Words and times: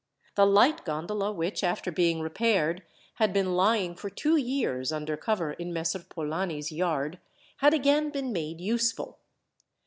The 0.33 0.47
light 0.47 0.83
gondola 0.83 1.31
which, 1.31 1.63
after 1.63 1.91
being 1.91 2.21
repaired, 2.21 2.81
had 3.17 3.31
been 3.31 3.53
lying 3.55 3.93
for 3.93 4.09
two 4.09 4.35
years 4.35 4.91
under 4.91 5.15
cover 5.15 5.53
in 5.53 5.71
Messer 5.71 5.99
Polani's 5.99 6.71
yard, 6.71 7.19
had 7.57 7.75
again 7.75 8.09
been 8.09 8.33
made 8.33 8.59
useful. 8.59 9.19